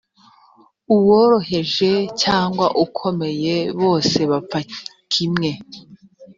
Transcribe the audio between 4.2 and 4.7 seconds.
bapfa